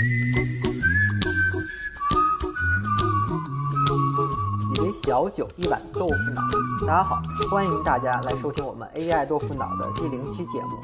[4.78, 6.42] 杯小酒，一碗豆腐脑。
[6.86, 7.20] 大家好，
[7.50, 10.78] 欢迎大家来收听我们 AI 豆腐脑的第零期节目。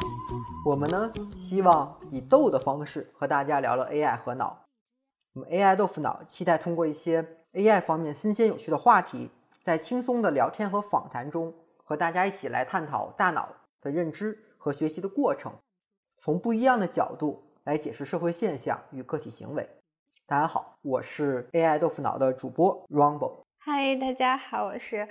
[0.65, 4.65] 我们呢，希望以豆的方式和大家聊聊 AI 和脑。
[5.35, 9.31] 我们 AI 豆腐脑期待通过一些 AI 方面新鲜有趣的话题，
[9.63, 11.55] 在轻松的聊天和访谈中，
[11.85, 13.49] 和大家一起来探讨大脑
[13.81, 15.53] 的认知和学习的过程，
[16.19, 19.67] 从不一样的角度来解释社会现象与个体行为。
[20.27, 23.43] 大家好，我是 AI 豆腐脑的主播 Rumble。
[23.57, 25.09] 嗨，大家好，我是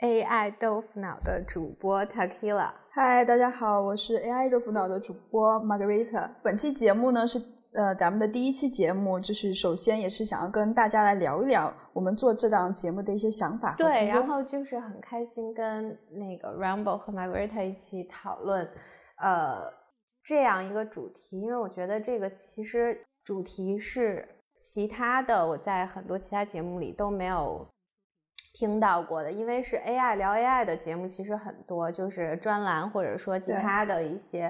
[0.00, 2.72] AI 豆腐脑的主播 Takila。
[2.90, 6.28] 嗨，大家好，我是 AI 豆腐脑的主播 Margarita。
[6.42, 7.40] 本期节目呢是
[7.74, 13.72] 呃咱们的第一期节目，就是首先也是想要跟大家来聊一聊我们做这档节目的一些想法。
[13.78, 18.68] 对，然后就是很开心跟那个 Rumble 和 Margarita 一起讨论
[19.18, 19.62] 呃
[20.24, 27.68] 这样一个主题，因为我觉得这个其实主题是其他的我在很多其他节目里都没有。
[28.56, 34.44] 听到过的，因为是 AI 聊 AI 的节目，其实很多，就是专栏或者说其他的一些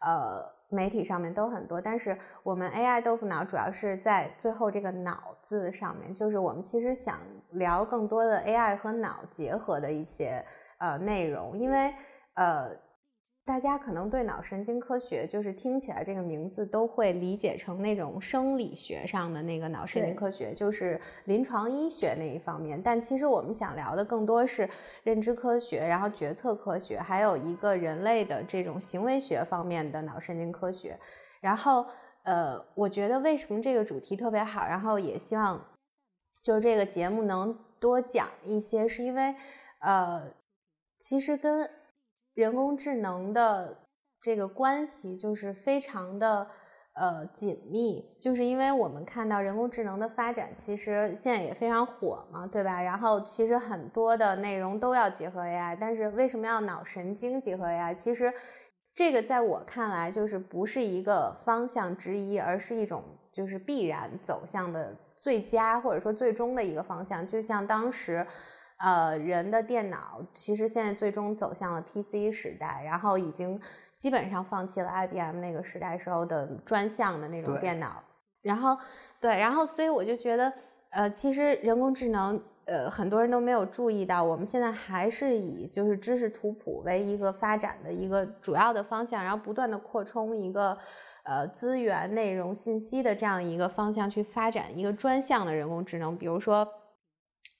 [0.00, 1.80] 呃媒体上面都很多。
[1.80, 10.44] 但是我们 AI 豆腐脑主要是在最后这个脑字上面，就是我们其实想聊更多的 AI 和脑结合的一些
[10.78, 11.94] 呃内容，因为
[12.34, 12.76] 呃。
[13.46, 22.80] 大家可能对脑神经科学就是听起来这个名字都会理解成那种生理学上的那个脑神经科学，就是临床医学那一方面。
[22.82, 24.66] 但其实我们想聊的更多是
[25.02, 30.98] 认知科学，然后决策科学，还有一个人类的这种行为学方面的脑神经科学。
[31.42, 31.84] 然后，
[32.22, 35.62] 呃，我觉得为什么这个主题特别好，然后也希望
[36.42, 39.34] 就是这个节目能多讲一些，是因为，
[39.80, 40.32] 呃，
[40.98, 41.68] 其实跟。
[42.34, 43.78] 人工智能的
[44.20, 46.48] 这个关系就是非常的
[46.94, 52.82] 呃紧密，就是因为我们看到人工智能的发展，其实现在也非常火嘛，对吧？
[52.82, 57.94] 然后其实很多的内容都要结合 AI，但是为什么要脑神经结合 AI？
[57.94, 58.32] 其实
[58.94, 68.26] 这个在我看来就是不是一个方向之一，而是一种就是必然走向的最佳或者说最终的一个方向，就像当时。
[68.84, 73.58] 呃，人的电脑其实现在最终走向了 PC 时代，然后已经
[73.96, 78.02] 基本上放弃了 IBM 那个时代时候的专项的那种电脑。
[78.42, 78.76] 然后，
[79.18, 80.52] 对，然后所以我就觉得，
[80.90, 90.76] 呃，其实人工智能，呃，很多人都没有注意到，我们现在还是以就是知识图谱为一个发展的一个主要的方向，然后不断的扩充一个
[91.22, 96.68] 呃资源、内容、信息的这样一个方向去发展一个专项的人工智能，比如说。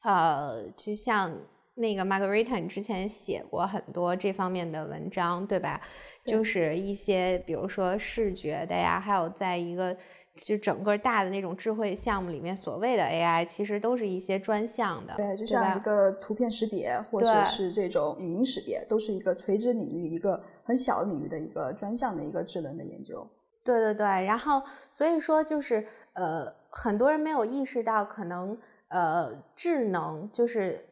[0.05, 1.35] 呃，就像
[1.77, 5.81] 那个 Margarita，你之前写过很多这方面的文章，对吧？
[6.25, 9.97] 就是一些比如说视觉的呀，还有在一个
[10.37, 23.27] 就整个大的那种智慧项目里面，所谓的 AI，其实都是一些专项的，对，就像一个图片识别或者是这种语音识别，都是一个垂直领域、一个很小领域的一个专项的一个智能的研究。
[23.65, 28.57] 对对对，然后所以说就是呃，很多人没有意识到可能。
[28.95, 30.87] 呃，智能就是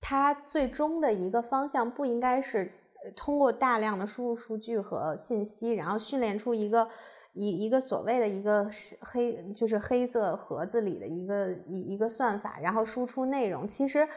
[0.00, 2.70] 它最终的一个方向，不应该是
[3.16, 6.88] 通过大量的输入数据和信息，然后训练出一个
[7.32, 13.66] 一一个所谓的一个黑，就是黑色盒子里的一个一一个算法，然后输出内容。
[13.66, 14.08] 其实。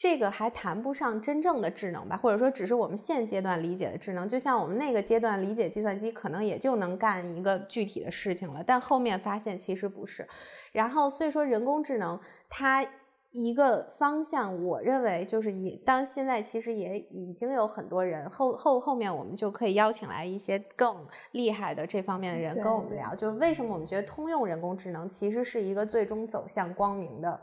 [0.00, 4.26] 这个还谈不上真正的智能吧，或者说只是我们现阶段理解的智能。
[4.26, 8.64] 就像我们那个阶段理解计算机，可能也就能干一个具体的事情了。
[8.66, 10.26] 但后面发现其实不是。
[10.72, 12.18] 然后所以说人工智能
[12.48, 12.82] 它
[13.30, 27.38] 一个方向，我认为就是以当现在其实也已经有很多人后后后面我们就可以邀请来一些更厉害的这方面的人跟我们聊，就是为什么我们觉得通用人工智能其实是一个最终走向光明的。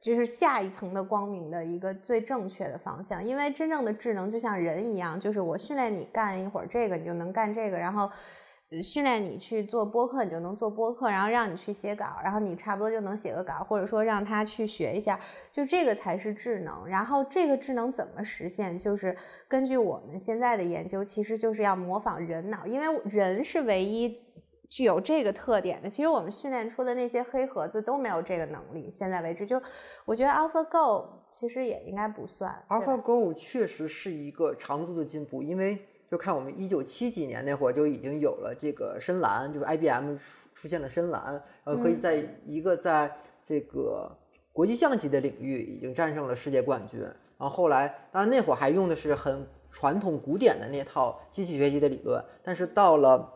[0.00, 8.10] 就是下一层的光明的一个最正确的方向，因为真正的智能就像人一样，就是我训练你干一会儿这个，你就能干这个，然后
[8.82, 15.20] 训练你去做播客，你就能做播客，然后让你去写稿，然后你差不多就能写个稿，或者说让他去学一下，
[15.50, 16.86] 就这个才是智能。
[16.86, 18.76] 然后这个智能怎么实现？
[18.78, 19.16] 就是
[19.46, 24.20] 根据我们现在的研究，其实就是要模仿人脑，因为人是唯一。
[24.74, 28.90] 具有这个特点的，其实我们训练出的那些黑盒子都没有这个能力。
[28.90, 29.62] 现在为止，就
[30.04, 32.52] 我觉得 AlphaGo 其实也应该不算。
[32.68, 35.78] AlphaGo 确实是一个长足的进步，因为
[36.10, 40.16] 就看我们一九七几年那会儿就已经有了这个深蓝，就是 IBM
[40.52, 43.08] 出现了深蓝，然后可以在一个在
[43.46, 44.10] 这个
[44.52, 46.98] 国际象棋的领域已经战胜了世界冠军。
[46.98, 53.30] 然后后来，当然那会儿还用的是很传统古典的那套机器学习的理论，但是到了。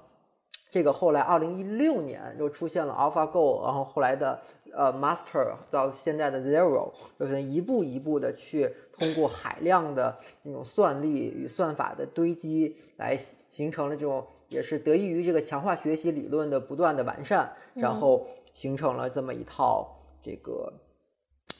[0.70, 4.41] 这个后来二零一六年又出现了 AlphaGo，然后后来的
[4.73, 13.19] 呃 Master 到现在的 Zero，就是一步一步的去通过海量的那种算力与算法的堆积，来
[13.50, 20.73] 形成了这种也是得益于这个强化学习理论的不断的完善，然后形成了这么一套这个。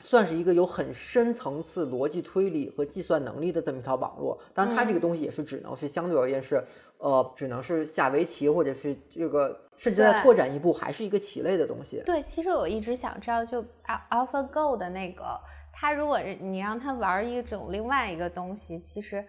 [0.09, 6.63] 算是一个有很深层次逻辑推理和计算能力的这么一套网络，当然它这个东西也是只能是相对而言是，
[6.97, 12.01] 呃，只能是下围棋或者是这个，甚至再拓展一步还是一个棋类的东西。
[12.07, 13.63] 对，其实我一直想知道，就
[14.09, 15.39] AlphaGo 的那个，
[15.71, 19.23] 它如果你让它玩一种另外一个东西，其实。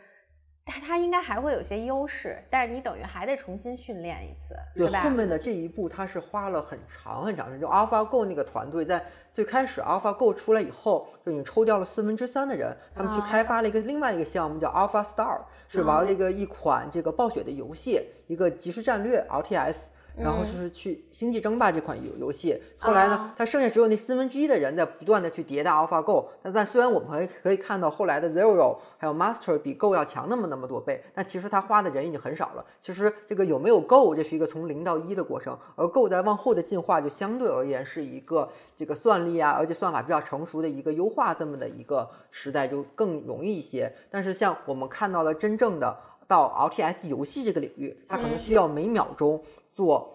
[0.71, 7.61] 它它应该还会有些优势，但是你等于还得重新训练一次，对后面的这一步，它是花了很长很长时间。
[7.61, 19.77] 就 AlphaGo 那个团队在最开始 AlphaGo 出来以后，就已经抽掉了四分之三的人，他们去开发了一个另外一个项目叫 AlphaStar，是玩了一个一款这个暴雪的游戏，一个即时战略 RTS。
[20.17, 26.27] 然后就是去《星际争霸》这款游游戏，后来呢，它剩下只有那四分之一的人在不断的去迭代 AlphaGo。
[26.43, 32.65] 但但虽然我们可以可以看到后来的 Zero 还有 Master 比 Go 要强那么那么多倍，但其实它花的人已经很少了。
[32.81, 43.93] 其实这个有没有 Go，这是一个从零到一的过程，而 Go 在往后的进化就相对而言是一个这个算力啊，而且算法比较成熟的一个优化这么的一个时代就更容易一些。
[44.11, 45.97] 但是像我们看到了真正的
[46.27, 49.43] 到 RTS 游戏这个领域，它可能需要每秒钟。
[49.71, 50.15] 做，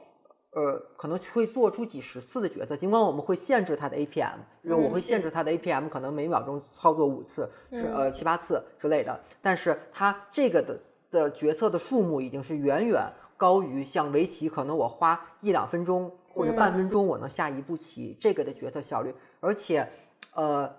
[0.51, 10.79] 呃，可能会做出几十次的决策，尽管我们会限制它的 APM，因为我会限制它的 APM，可能每秒钟操作五次，是呃七八次之类的，但是它这个的
[11.09, 13.01] 的决策的数目已经是远远
[13.37, 19.87] 高于像围棋，可能我花一两分钟或者半分钟我能下一步棋这个的决策效率，而且，
[20.33, 20.71] 呃。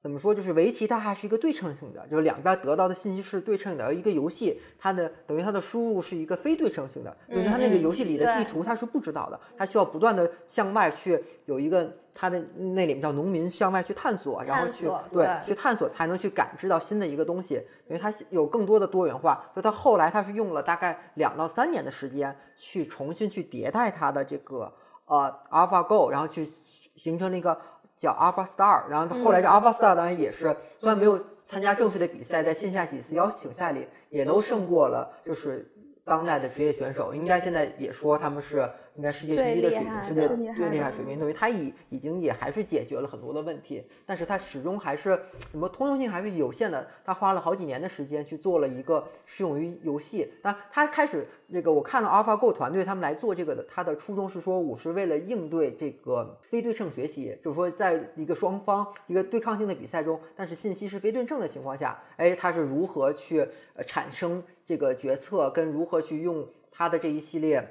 [0.00, 0.32] 怎么说？
[0.32, 3.84] 就是围棋它还是一个对称性的，就是两边得到的信息是对称的。
[3.84, 17.54] 而一个游戏，它的等于它的输入是一个非对称性的，因为它那个游戏里的地图它是不知道的，它需要不断的向外去有一个它的那里面叫农民向外去探索，然后去对去探索才能去感知到新的一个东西，
[17.88, 19.50] 因为它有更多的多元化。
[19.52, 24.72] 所以它后来它是用了大概两到三年的时间去重新去迭代它的这个
[25.06, 26.48] 呃 AlphaGo，然后去
[26.94, 27.60] 形成了一个。
[27.98, 35.70] 叫 Alpha Star，然后后来这 Alpha Star 当然也是，虽然没有参加正式的比赛，在线下几次邀请赛里也都胜过了，就是
[36.04, 38.66] 当代的职业选手，应该现在也说他们是。
[38.98, 45.16] 应该世界第一的水平，世界最厉害水平，等于它已已经也还是解决了很多的问题，但是它始终还是
[45.52, 46.84] 什么通用性还是有限的。
[47.04, 50.28] 他花了好几年的时间去做了一个适用于游戏。
[50.42, 67.64] 那他开始那个，我看到 AlphaGo 团队他们来做这个的，他的初衷是说，我是为了应对这个非对称学习，就是说，在一个双方一个对抗性的比赛中，但是信息是非对称的情况下，哎，它是如何去呃产生这个决策，跟如何去用它的这一系列。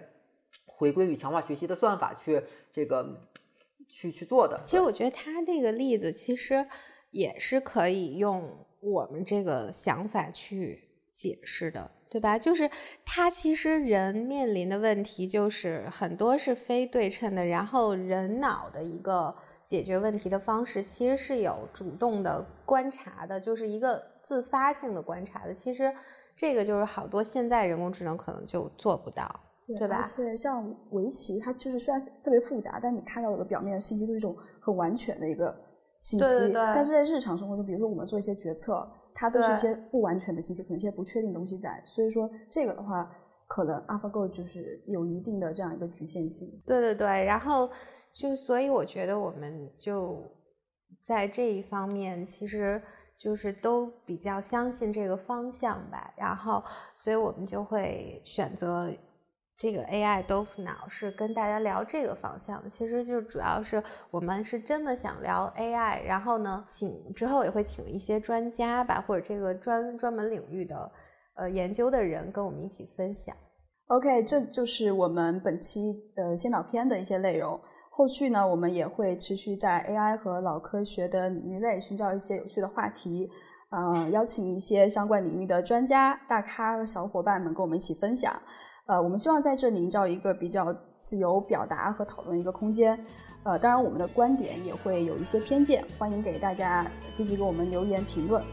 [0.66, 3.30] 回归与强化学习的算法去这个
[3.90, 4.62] 去去做的。
[4.64, 6.68] 其实我觉得他这个例子其实
[7.12, 12.38] 也是可以用我们这个想法去解释的，对吧？
[12.38, 12.70] 就是
[13.04, 19.36] 他其实人面临的问题就是很多是非对称的，然后人脑的一个
[19.66, 25.54] 解决问题的方式其实是有主动的观察的，就是一个自发性的观察的。
[25.54, 25.92] 其实
[26.36, 29.40] 这个就是好多现在人工智能可能就做不到。
[29.76, 30.10] 对吧？
[30.18, 35.54] 而且像围棋，它就是虽然特别复杂，但你看到的表面的信息都是一种很完全的一个
[36.00, 36.26] 信息。
[36.26, 36.54] 对对对。
[36.54, 41.82] 但是在日常生活中，比如说我们做一些决策，它都是一些不完全的信息，可能一些不确定东西在。
[41.84, 43.12] 所以说这个的话，
[43.46, 46.48] 可能 AlphaGo 就是有一定的这样一个局限性。
[46.66, 47.26] 对对对。
[47.26, 47.70] 然后
[48.14, 50.24] 就所以我觉得我们就
[51.02, 52.82] 在这一方面，其实
[53.18, 56.14] 就是都比较相信这个方向吧。
[56.16, 56.64] 然后
[56.94, 58.90] 所以我们就会选择。
[59.58, 70.92] 这个 AI 豆腐脑是跟大家聊这个方向的，其实就主要是我们是真的想聊 AI，然后呢，请之后也会请一些专家吧，或者这个专专门领域的
[71.38, 73.36] 呃研究的人跟我们一起分享。
[73.88, 77.60] OK，这就是我们本期呃先导片的一些内容。
[77.90, 83.28] 后续呢，我们也会持续在 AI 和脑科学的领域内寻找一些有趣的话题，
[83.72, 88.40] 呃，邀请一些相关领域的专家、大咖和小伙伴们跟我们一起分享。
[88.88, 92.98] 呃，我们希望在这里营造一个比较自由表达和讨论一个空间。
[93.44, 98.44] 呃，当然我们的观点也会有一些偏见，欢迎给大家积极给我们留言评论。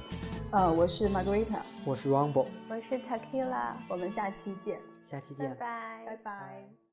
[0.51, 6.84] 呃，我是 Margarita，我是 Rumble，我是 Takila，我们下期见，下期见，拜拜，拜拜。